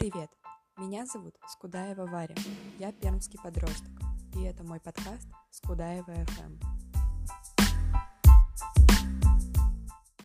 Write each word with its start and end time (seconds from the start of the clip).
Привет! 0.00 0.30
Меня 0.78 1.04
зовут 1.04 1.34
Скудаева 1.46 2.06
Варя. 2.06 2.34
Я 2.78 2.90
пермский 2.90 3.38
подросток. 3.38 3.92
И 4.34 4.42
это 4.44 4.64
мой 4.64 4.80
подкаст 4.80 5.28
Скудаева 5.50 6.10
FM. 6.10 6.79